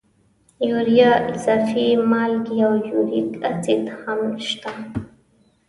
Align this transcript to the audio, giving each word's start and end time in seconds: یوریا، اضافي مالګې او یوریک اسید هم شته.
یوریا، 0.69 1.11
اضافي 1.33 1.87
مالګې 2.09 2.57
او 2.67 2.73
یوریک 2.89 3.31
اسید 3.49 3.83
هم 3.99 4.19
شته. 4.47 4.71